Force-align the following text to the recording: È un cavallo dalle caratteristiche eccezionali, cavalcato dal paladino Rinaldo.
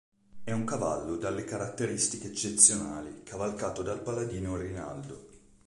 È 0.43 0.51
un 0.51 0.65
cavallo 0.65 1.15
dalle 1.15 1.43
caratteristiche 1.43 2.25
eccezionali, 2.29 3.21
cavalcato 3.21 3.83
dal 3.83 4.01
paladino 4.01 4.57
Rinaldo. 4.57 5.29